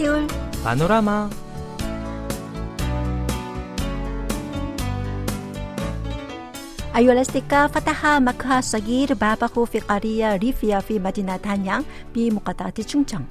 [0.00, 0.26] سيول
[0.64, 1.30] بانوراما
[6.96, 11.82] أيها الأصدقاء فتح مقهى صغير بابه في قرية ريفيا في مدينة هانيانغ
[12.14, 13.24] بمقاطعة تشونغشانغ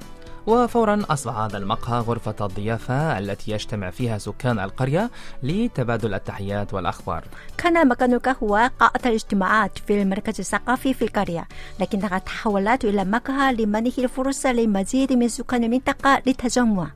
[0.46, 5.10] وفورا أصبح هذا المقهى غرفة الضيافة التي يجتمع فيها سكان القرية
[5.42, 7.24] لتبادل التحيات والأخبار.
[7.58, 11.48] كان مكان القهوة قاعة الاجتماعات في المركز الثقافي في القرية
[11.80, 16.90] لكنها تحولت إلى مقهى لمنح الفرصة لمزيد من سكان المنطقة للتجمع.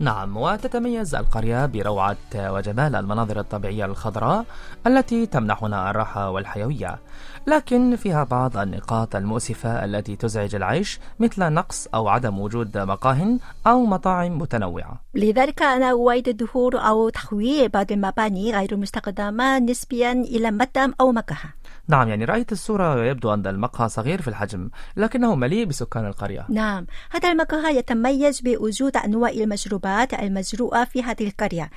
[0.00, 4.44] نعم وتتميز القرية بروعة وجمال المناظر الطبيعية الخضراء
[4.86, 6.98] التي تمنحنا الراحة والحيوية.
[7.46, 13.84] لكن فيها بعض النقاط المؤسفة التي تزعج العيش مثل نقص أو عدم وجود مقاه أو
[13.84, 15.00] مطاعم متنوعة.
[15.14, 21.59] لذلك أنا أؤيد الدخول أو تحويل بعض المباني غير المستخدمة نسبيا إلى مطعم أو مقهى
[21.88, 26.46] نعم يعني رأيت الصورة ويبدو أن المقهى صغير في الحجم لكنه مليء بسكان القرية.
[26.48, 31.70] نعم هذا المقهى يتميز بوجود أنواع المشروبات المزروعة في هذه القرية.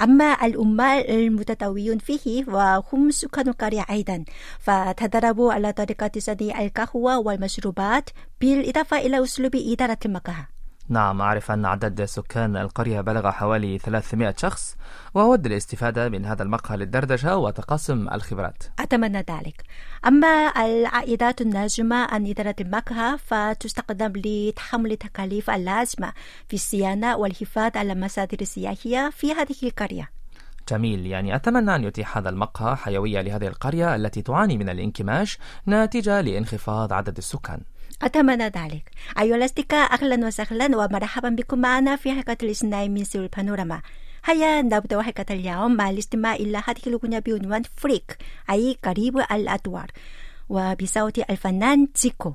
[0.00, 4.24] أما العمال المتطوعون فيه وهم سكان القرية أيضا.
[4.58, 8.10] فتدربوا على طريقة صنع القهوة والمشروبات
[8.40, 10.55] بالإضافة إلى أسلوب إدارة المقهى.
[10.88, 14.76] نعم أعرف أن عدد سكان القرية بلغ حوالي 300 شخص
[15.14, 18.62] وأود الاستفادة من هذا المقهى للدردشة وتقاسم الخبرات.
[18.78, 19.62] أتمنى ذلك.
[20.06, 26.12] أما العائدات الناجمة عن إدارة المقهى فتستخدم لتحمل تكاليف اللازمة
[26.48, 30.10] في الصيانة والحفاظ على المصادر السياحية في هذه القرية.
[30.68, 31.06] جميل.
[31.06, 36.92] يعني أتمنى أن يتيح هذا المقهى حيوية لهذه القرية التي تعاني من الانكماش نتيجة لانخفاض
[36.92, 37.60] عدد السكان.
[38.02, 38.90] أتمنى ذلك.
[39.18, 43.82] أيها الأصدقاء أهلا وسهلا ومرحبا بكم معنا في حلقة الاثنين من سيول بانوراما.
[44.24, 48.16] هيا نبدأ حلقة اليوم مع الاستماع إلى هذه الأغنية بعنوان فريك
[48.50, 49.90] أي قريب الأدوار.
[50.48, 52.32] وبصوت الفنان زيكو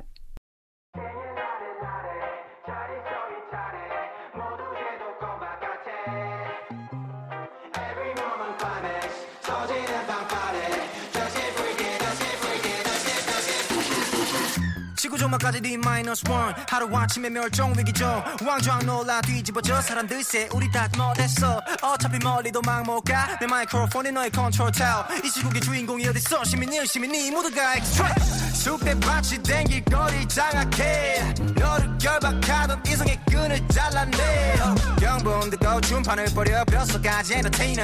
[15.01, 18.23] 지구 조망까지 D 마이너스 원 하루 아침에 멸종 위기죠.
[18.45, 19.81] 왕좌 놀라 뒤집어져.
[19.81, 21.59] 사람들 새 우리 다 못했어.
[21.81, 23.35] 어차피 멀리도 막 못가.
[23.39, 26.44] 내 마이크로폰이 너의 컨트롤 타워 이 시국의 주인공이 어딨어?
[26.44, 28.13] 시민이 시민이 모두가 엑스트라
[28.53, 31.33] 쑥대밭이 댕길 거리 장악해.
[31.56, 34.56] 너를 결박하던 이성의 끈을 잘라내
[35.00, 36.63] 경범 듣고 춤판을 버려.
[36.66, 37.83] 뼛속까지 엔터테이너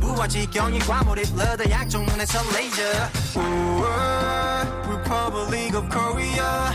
[0.00, 1.36] 무아지경이 과몰입.
[1.36, 1.62] 러더
[2.00, 2.82] 눈에서 레이저
[3.36, 4.64] 우와,
[5.08, 6.70] Republic of Korea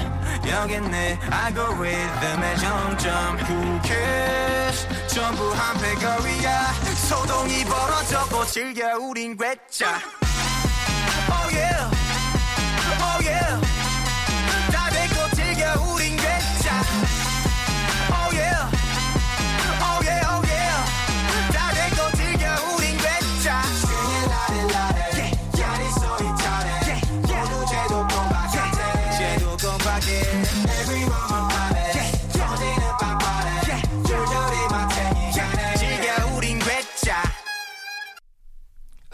[0.50, 6.74] 여긴 내 알고리즘의 정점 Who cares 전부 한패 거리야
[7.08, 10.00] 소동이 벌어졌고 즐겨 우린 괴짜
[11.30, 11.92] Oh yeah
[13.04, 13.63] Oh yeah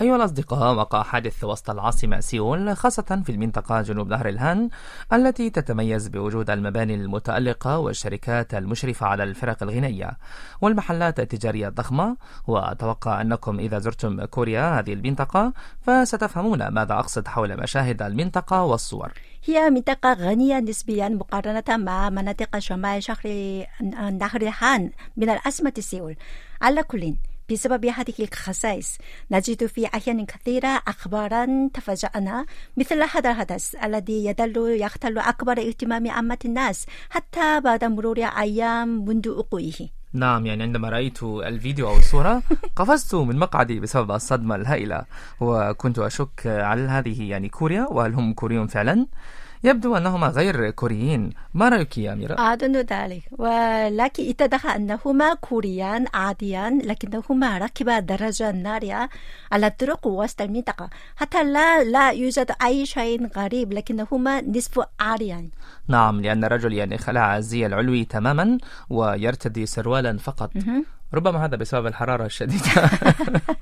[0.01, 4.69] أيها الأصدقاء وقع حادث وسط العاصمة سيول خاصة في المنطقة جنوب نهر الهان
[5.13, 10.17] التي تتميز بوجود المباني المتألقة والشركات المشرفة على الفرق الغنائية
[10.61, 12.17] والمحلات التجارية الضخمة
[12.47, 19.11] وأتوقع أنكم إذا زرتم كوريا هذه المنطقة فستفهمون ماذا أقصد حول مشاهد المنطقة والصور.
[19.45, 23.27] هي منطقة غنية نسبيا مقارنة مع مناطق شمال شهر
[24.11, 26.15] نهر الهان من العاصمة سيول.
[26.61, 27.15] على كل
[27.51, 28.97] بسبب هذه الخصائص
[29.31, 32.45] نجد في أحيان كثيرة أخبارا تفاجأنا
[32.77, 39.29] مثل هذا الحدث الذي يدل يختل أكبر اهتمام عامة الناس حتى بعد مرور أيام منذ
[39.29, 39.89] وقوعه.
[40.13, 42.43] نعم يعني عندما رأيت الفيديو أو الصورة
[42.75, 45.05] قفزت من مقعدي بسبب الصدمة الهائلة
[45.39, 49.07] وكنت أشك هل هذه يعني كوريا وهل هم كوريون فعلا؟
[49.63, 51.29] يبدو أنهما غير كوريين.
[51.53, 53.23] ما رأيك يا أميرة؟ أظن ذلك.
[53.31, 59.09] ولكن اتضح أنهما كوريان عاديان لكنهما ركبا درجة نارية
[59.51, 60.89] على الطرق وسط المنطقة.
[61.15, 65.49] حتى لا لا يوجد أي شيء غريب لكنهما نصف عاريان.
[65.87, 68.57] نعم لأن الرجل يعني خلع الزي العلوي تماما
[68.89, 70.51] ويرتدي سروالا فقط.
[71.13, 72.89] ربما هذا بسبب الحرارة الشديدة.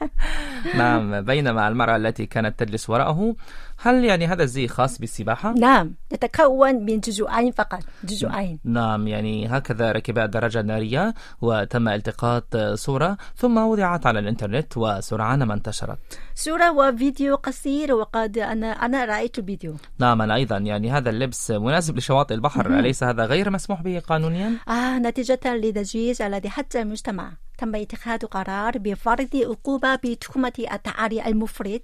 [0.75, 3.35] نعم بينما المرأة التي كانت تجلس وراءه
[3.77, 8.59] هل يعني هذا الزي خاص بالسباحة؟ نعم يتكون من جزئين فقط جزئين.
[8.63, 15.53] نعم يعني هكذا ركب الدراجة النارية وتم التقاط صورة ثم وضعت على الإنترنت وسرعان ما
[15.53, 15.97] انتشرت.
[16.35, 19.75] صورة وفيديو قصير وقد أنا أنا رأيت الفيديو.
[19.99, 24.53] نعم أنا أيضا يعني هذا اللبس مناسب لشواطئ البحر أليس هذا غير مسموح به قانونيا؟
[24.67, 31.81] آه نتيجة للتجهيز الذي حتى المجتمع تم اتخاذ قرار بفرض عقوبة بتهمة التعري المفرط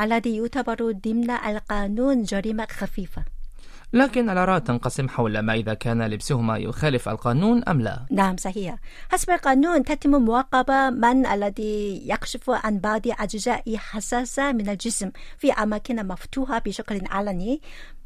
[0.00, 3.24] الذي يعتبر ضمن القانون جريمة خفيفة.
[3.92, 8.06] لكن الآراء تنقسم حول ما إذا كان لبسهما يخالف القانون أم لا.
[8.10, 8.76] نعم صحيح.
[9.12, 16.06] حسب القانون تتم مواقبة من الذي يكشف عن بعض أجزاء حساسة من الجسم في أماكن
[16.06, 17.60] مفتوحة بشكل علني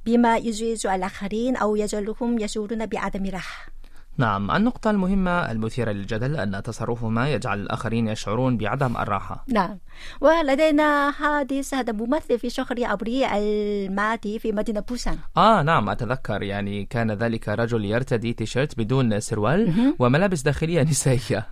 [0.06, 3.77] بما يزعج الآخرين أو يجعلهم يشعرون بعدم راحة.
[4.18, 9.44] نعم النقطة المهمة المثيرة للجدل أن تصرفهما يجعل الآخرين يشعرون بعدم الراحة.
[9.48, 9.78] نعم
[10.20, 15.18] ولدينا حادث هذا ممثل في شهر أبريل الماضي في مدينة بوسان.
[15.36, 21.46] آه نعم أتذكر يعني كان ذلك رجل يرتدي تيشيرت بدون سروال وملابس داخلية نسائية.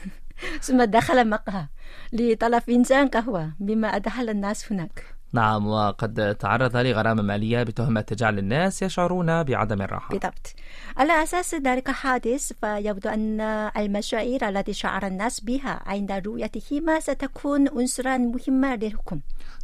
[0.66, 1.66] ثم دخل مقهى
[2.12, 5.17] لطلب فنجان قهوة مما أدخل الناس هناك.
[5.32, 10.08] نعم وقد تعرض لغرامة مالية بتهمة جعل الناس يشعرون بعدم الراحة.
[10.08, 10.54] بالضبط.
[10.96, 13.40] على أساس ذلك الحادث فيبدو أن
[13.76, 19.20] المشاعر التي شعر الناس بها عند رؤيتهما ستكون عنصرا مهما للحكم.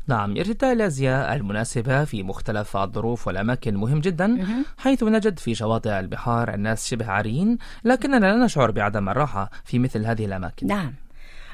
[0.06, 4.44] نعم ارتداء الأزياء المناسبة في مختلف الظروف والأماكن مهم جدا
[4.78, 10.06] حيث نجد في شواطئ البحار الناس شبه عاريين لكننا لا نشعر بعدم الراحة في مثل
[10.06, 10.67] هذه الأماكن.
[10.67, 10.94] نعم.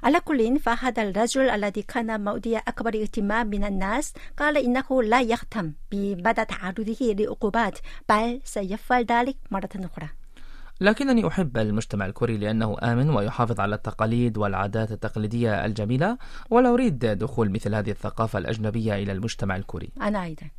[0.03, 5.73] على كل فهذا الرجل الذي كان مودي أكبر اهتمام من الناس قال إنه لا يهتم
[5.93, 10.09] بمدى تعرضه لعقوبات بل سيفعل ذلك مرة أخرى.
[10.81, 16.19] لكنني أحب المجتمع الكوري لأنه آمن ويحافظ على التقاليد والعادات التقليدية الجميلة
[16.51, 19.91] ولا أريد دخول مثل هذه الثقافة الأجنبية إلى المجتمع الكوري.
[20.01, 20.51] أنا أيضا.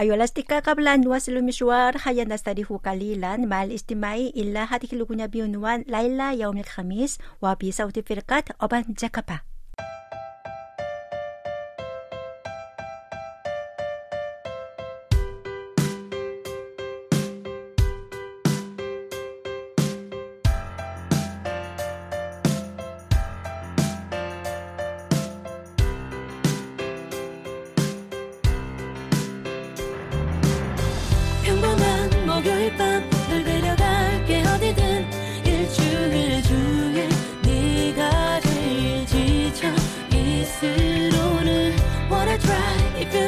[0.00, 5.84] أيها الأصدقاء قبل أن نواصل المشوار هيا نستريح قليلا مع الاستماع إلى هذه الأغنية بعنوان
[5.88, 9.40] ليلى يوم الخميس وبصوت فرقة أوبان جاكابا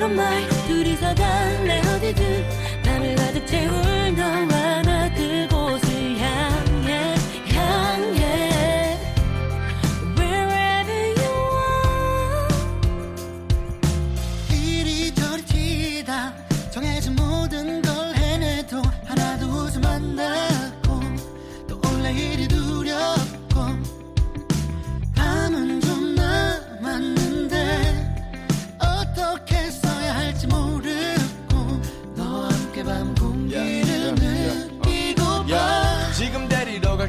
[0.00, 2.69] don't mind 둘이서 갈래 어디든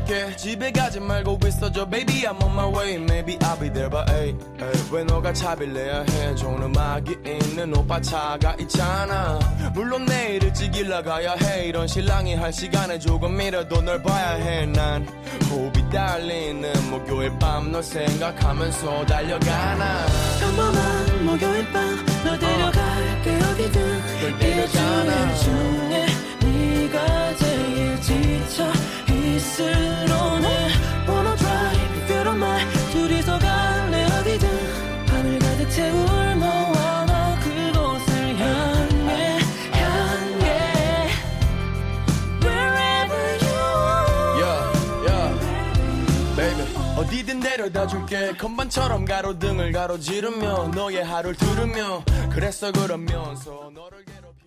[0.02, 0.36] 갈게.
[0.36, 1.90] 집에 가지 말고 있어줘.
[1.90, 2.96] Baby I'm on my way.
[2.96, 4.06] Maybe I'll be there by
[4.58, 5.34] 8왜 너가
[5.74, 6.36] 내야 해?
[6.36, 9.40] 좋은 음악이 있는 오빠 차가 있잖아.
[9.74, 11.66] 물론 내일 일찍 일 나가야 해.
[11.68, 15.08] 이런 신랑이 할 시간에 조금이라도 널 봐야 해난
[15.50, 20.06] 호흡이 딸리는 목요일 밤 널 생각하면서 달려가나.
[20.40, 23.36] 평범한 목요일 밤너 데려갈게.
[23.36, 24.02] 어디든.
[24.42, 26.01] 일주일 중에
[47.51, 48.33] 데려다 줄게.
[48.37, 54.47] 건반처럼 가로등을 가로지르며 너의 하루를 들으며 그랬어 그러면서 너를 괴롭혀.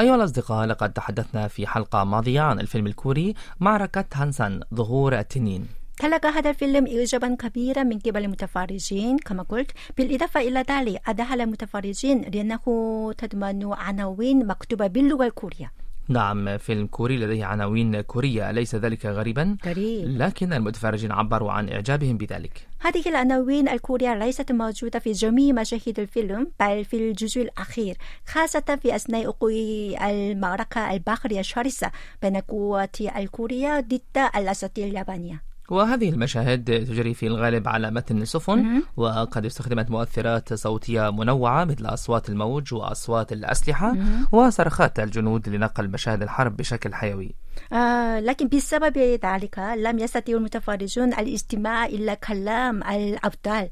[0.00, 5.68] أيها الأصدقاء لقد تحدثنا في حلقة ماضية عن الفيلم الكوري معركة هانسان ظهور التنين
[5.98, 12.20] تلقى هذا الفيلم إعجابا كبيرا من قبل المتفرجين كما قلت بالإضافة إلى ذلك أدهل المتفرجين
[12.20, 12.62] لأنه
[13.18, 15.72] تضمن عناوين مكتوبة باللغة الكورية
[16.09, 20.07] نعم فيلم كوري لديه عناوين كورية أليس ذلك غريبا؟ غريب.
[20.21, 22.67] لكن المتفرجين عبروا عن إعجابهم بذلك.
[22.79, 27.97] هذه العناوين الكورية ليست موجودة في جميع مشاهد الفيلم بل في الجزء الأخير
[28.27, 29.51] خاصة في أثناء وقوع
[30.09, 35.46] المعركة البحرية الشرسة بين القوات الكورية ضد الأساطير اليابانية.
[35.71, 38.83] وهذه المشاهد تجري في الغالب على متن سفن.
[38.97, 43.95] وقد استخدمت مؤثرات صوتية منوعة مثل أصوات الموج وأصوات الأسلحة.
[44.31, 47.35] وصرخات الجنود لنقل مشاهد الحرب بشكل حيوي
[47.73, 53.69] آه لكن بسبب ذلك لم يستطيع المتفرجون الاستماع إلى كلام الأبطال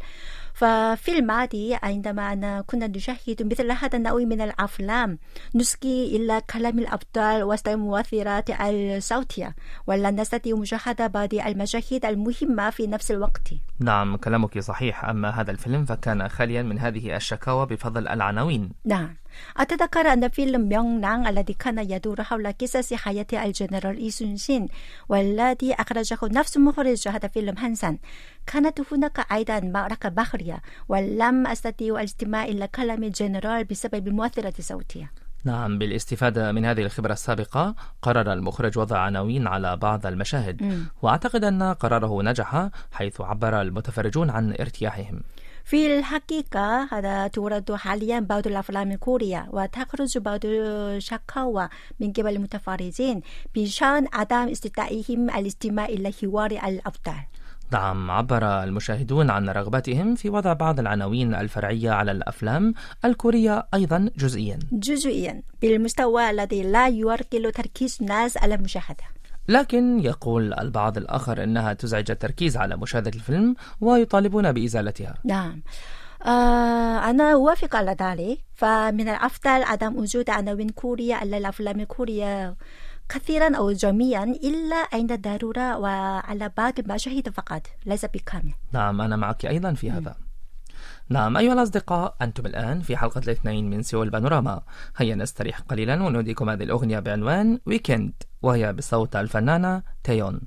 [0.56, 5.20] ففي الماضي عندما أنا كنا نشاهد مثل هذا النوع من الأفلام
[5.56, 9.56] نسقي إلى كلام الأبطال وسط المؤثرات الصوتية
[9.88, 13.48] ولا نستطيع مشاهدة بعض المشاهد المهمة في نفس الوقت.
[13.80, 15.06] نعم كلامك صحيح.
[15.06, 18.72] أما هذا الفيلم فكان خاليا من هذه الشكاوى بفضل العناوين.
[18.86, 19.16] نعم.
[19.58, 24.68] أتذكر أن فيلم ميونغنang الذي كان يدور حول قصص حياة الجنرال إيسونشين
[25.10, 27.98] والذي أخرجه نفس مخرج هذا الفيلم هانسان.
[28.48, 35.12] كانت هناك أيضا معركة بحرية ولم أستطيع الاستماع إلى كلام الجنرال بسبب المؤثرات الصوتية
[35.46, 40.64] نعم بالاستفادة من هذه الخبرة السابقة قرر المخرج وضع عناوين على بعض المشاهد.
[40.64, 40.86] مم.
[41.02, 45.22] وأعتقد أن قراره نجح حيث عبر المتفرجون عن ارتياحهم.
[45.66, 51.70] في الحقيقة هذا تورد حاليا بعض الأفلام الكورية وتخرج بعض الشكاوى
[52.00, 53.22] من قبل المتفرجين
[53.56, 57.24] بشأن عدم استطاعتهم الاستماع إلى حوار الأبطال.
[57.72, 62.74] نعم عبر المشاهدون عن رغبتهم في وضع بعض العناوين الفرعية على الأفلام
[63.06, 64.60] الكورية أيضا جزئيا.
[64.72, 65.42] جزئيا.
[65.62, 69.15] بالمستوى الذي لا يركل تركيز الناس على المشاهدة
[69.48, 75.16] لكن يقول البعض الآخر أنها تزعج التركيز على مشاهدة الفيلم ويطالبون بإزالتها.
[75.24, 75.62] نعم.
[76.26, 78.40] آه أنا أوافق على ذلك.
[78.54, 82.56] فمن الأفضل عدم وجود عناوين كورية على الأفلام الكورية
[83.10, 87.62] كثيرا أو جميعا إلا عند الضرورة وعلى بعض المشاهد فقط.
[87.86, 88.54] ليس بكامل.
[88.72, 90.16] نعم أنا معك أيضا في هذا.
[91.11, 94.63] نعم أيها الأصدقاء أنتم الآن في حلقة الاثنين من سيول بانوراما
[94.97, 98.13] هيا نستريح قليلا ونوديكم هذه الأغنية بعنوان ويكند
[98.43, 100.41] وهي بصوت الفنانة تيون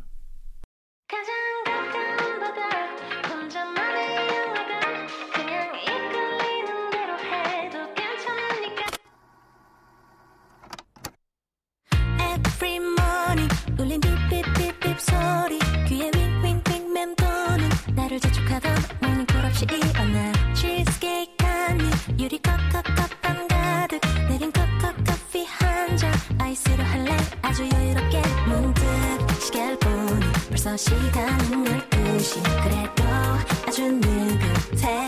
[1.07, 1.29] 가장
[1.65, 2.59] 가까운 바다
[3.29, 5.53] 혼자만의 영화관 그냥
[5.87, 8.81] 이끌리는 대로 해도 괜찮으니까
[12.19, 19.65] Every morning 울린 삐삐삐삐 소리 귀에 윙윙윙 맴도는 나를 재촉하던 모닝콜 없이
[30.78, 33.04] 시간은 12시 그래도
[33.66, 35.06] 아주 느긋해.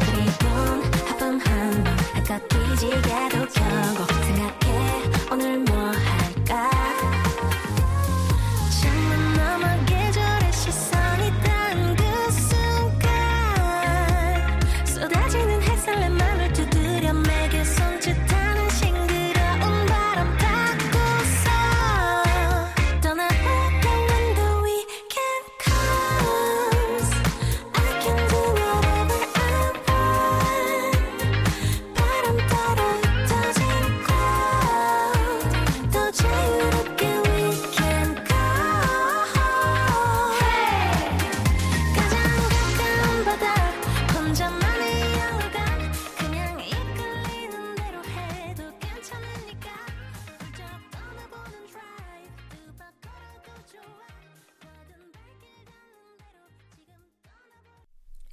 [0.00, 3.29] 그리곤 하품 한번 한껏 뒤지게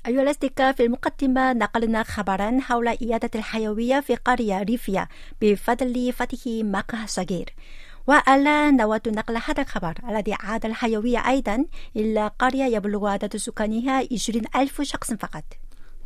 [0.08, 5.08] أيها الأصدقاء في المقدمة نقلنا خبرا حول إيادة الحيوية في قرية ريفيا
[5.42, 7.54] بفضل فتح مقهى صغير.
[8.08, 14.42] والآن نود نقل هذا الخبر الذي عاد الحيوية أيضا إلى قرية يبلغ عدد سكانها 20
[14.56, 15.44] ألف شخص فقط.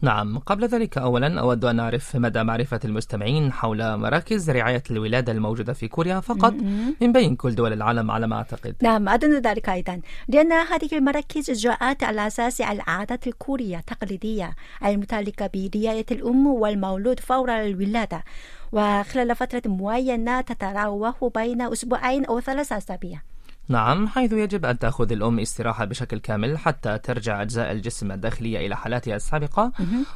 [0.01, 5.73] نعم قبل ذلك أولا أود أن أعرف مدى معرفة المستمعين حول مراكز رعاية الولادة الموجودة
[5.73, 6.53] في كوريا فقط
[7.01, 8.75] من بين كل دول العالم على ما أعتقد.
[8.81, 10.01] نعم أظن ذلك أيضا.
[10.27, 14.55] لأن هذه المراكز جاءت على أساس العادات الكورية التقليدية
[14.85, 18.23] المتعلقة برعاية الأم والمولود فور الولادة.
[18.71, 23.30] وخلال فترة معينة تتراوح بين أسبوعين أو ثلاثة أسابيع.
[23.71, 28.75] نعم حيث يجب أن تأخذ الأم استراحة بشكل كامل حتى ترجع أجزاء الجسم الداخلية إلى
[28.75, 29.71] حالاتها السابقة.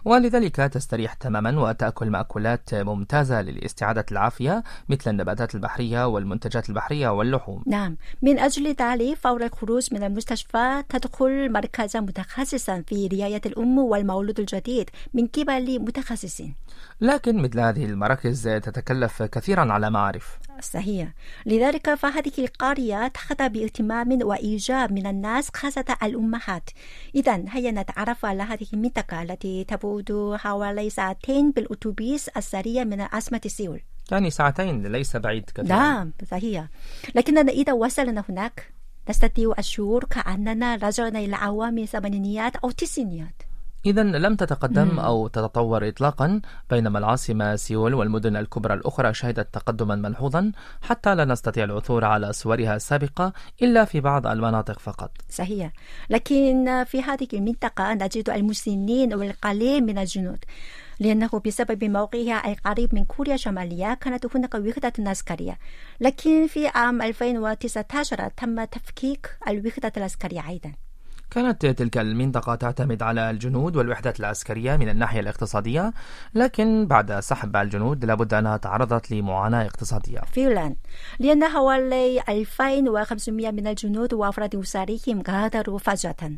[0.06, 7.64] ولذلك تستريح تماما وتأكل مأكولات ممتازة لاستعادة العافية مثل النباتات البحرية والمنتجات البحرية واللحوم.
[7.68, 7.98] نعم.
[8.22, 14.90] من أجل ذلك فور الخروج من المستشفى تدخل مركزا متخصصا في رعاية الأم والمولود الجديد
[15.14, 16.56] من قبل متخصصين.
[17.02, 21.14] لكن مثل هذه المراكز تتكلف كثيرا على ما أعرف صحيح.
[21.46, 26.70] لذلك فهذه القرية تخضع باهتمام وإيجاب من الناس خاصة الأمهات.
[27.16, 33.82] إذا هيا نتعرف على هذه المنطقة التي تبعد حوالي ساعتين بالأتوبيس السريع من عاصمة سيول
[34.12, 35.68] يعني ساعتين ليس بعيد كثيرا.
[35.68, 36.68] نعم صحيح.
[37.16, 38.74] لكننا إذا وصلنا هناك
[39.10, 43.42] نستطيع الشعور كأننا رجعنا إلى أعوام الثمانينيات أو التسعينيات
[43.86, 50.52] إذا لم تتقدم أو تتطور إطلاقا بينما العاصمة سيول والمدن الكبرى الأخرى شهدت تقدما ملحوظا
[50.82, 55.12] حتى لا نستطيع العثور على صورها السابقة إلا في بعض المناطق فقط.
[55.30, 55.72] صحيح.
[56.10, 60.40] لكن في هذه المنطقة نجد المسنين والقليل من الجنود
[61.00, 65.58] لأنه بسبب موقعها القريب من كوريا الشمالية كانت هناك وحدة عسكرية.
[66.00, 70.85] لكن في عام 2019 تم تفكيك الوحدة العسكرية أيضا.
[71.32, 75.94] كانت تلك المنطقة تعتمد على الجنود والوحدات العسكرية من الناحية الاقتصادية
[76.34, 80.20] لكن بعد سحب الجنود لابد أنها تعرضت لمعاناة اقتصادية.
[80.20, 80.76] فعلا
[81.20, 86.32] لأن حوالي 2500 من الجنود وأفراد أسرهم غادروا فجأة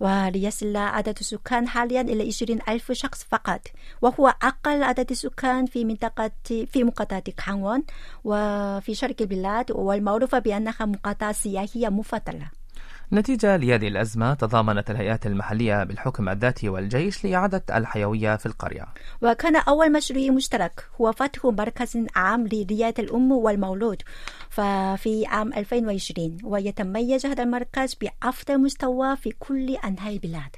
[0.00, 3.60] وليصل عدد السكان حاليا إلى 20 ألف شخص فقط
[4.02, 7.82] وهو أقل عدد السكان في منطقة في مقاطعة كانغون
[8.24, 12.61] وفي شرق البلاد والمعروفة بأنها مقاطعة سياحية مفضلة.
[13.12, 18.86] نتيجة لهذه الأزمة تضامنت الهيئات المحلية بالحكم الذاتي والجيش لإعادة الحيوية في القرية.
[19.22, 24.02] وكان أول مشروع مشترك هو فتح مركز عام لرعاية الأم والمولود
[24.50, 30.56] ففي عام 2020 ويتميز هذا المركز بأفضل مستوى في كل أنحاء البلاد.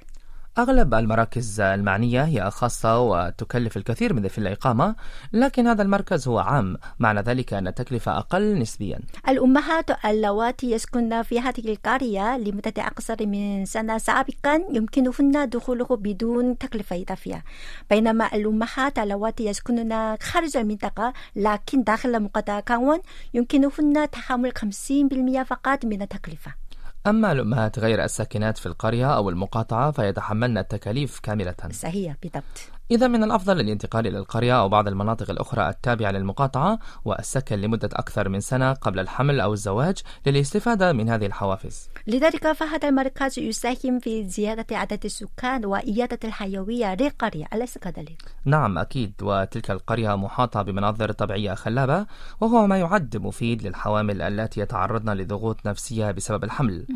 [0.59, 4.97] أغلب المراكز المعنية هي خاصة وتكلف الكثير من في الإقامة
[5.33, 9.01] لكن هذا المركز هو عام معنى ذلك أن التكلفة أقل نسبيا.
[9.29, 17.03] الأمهات اللواتي يسكن في هذه القرية لمدة أقصر من سنة سابقا يمكنهن دخوله بدون تكلفة
[17.03, 17.45] إضافية.
[17.91, 22.99] بينما الأمهات اللواتي يسكنن خارج المنطقة لكن داخل مقاطعة كانون
[23.35, 26.64] يمكنهن تحمل 50% فقط من التكلفة.
[27.07, 31.55] أما الأمهات غير الساكنات في القرية أو المقاطعة فيتحملن التكاليف كاملة.
[31.71, 37.59] صحيح بالضبط إذا من الأفضل الانتقال إلى القرية أو بعض المناطق الأخرى التابعة للمقاطعة والسكن
[37.59, 41.89] لمدة أكثر من سنة قبل الحمل أو الزواج للاستفادة من هذه الحوافز.
[42.07, 49.13] لذلك فهذا المركز يساهم في زيادة عدد السكان وإيادة الحيوية للقرية أليس كذلك؟ نعم أكيد.
[49.23, 52.07] وتلك القرية محاطة بمناظر طبيعية خلابة
[52.41, 56.87] وهو ما يعد مفيد للحوامل التي يتعرضن لضغوط نفسية بسبب الحمل.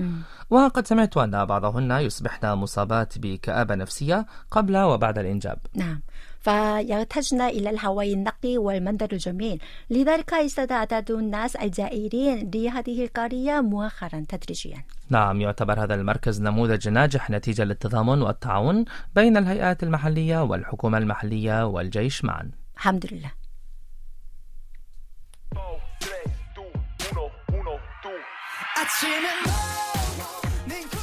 [0.51, 5.59] وقد سمعت أن بعضهن يصبحن مصابات بكآبة نفسية قبل وبعد الإنجاب.
[5.79, 6.01] نعم.
[6.41, 9.61] فيحتاجن إلى الهواء النقي والمنظر الجميل.
[9.91, 14.85] لذلك ازداد عدد الناس الزائرين لهذه القرية مؤخرا تدريجيا.
[15.11, 22.25] نعم يعتبر هذا المركز نموذج ناجح نتيجة للتضامن والتعاون بين الهيئات المحلية والحكومة المحلية والجيش
[22.25, 22.51] معا.
[22.77, 23.33] الحمد لله.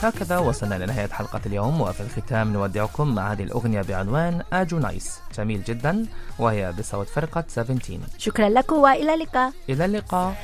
[0.03, 5.19] هكذا وصلنا لنهاية حلقة اليوم وفي الختام نودعكم مع هذه الأغنية بعنوان آجو نايس.
[5.37, 6.05] جميل جدا
[6.39, 9.53] وهي بصوت فرقة 17 شكرا لكم وإلى اللقاء.
[9.69, 10.35] إلى اللقاء.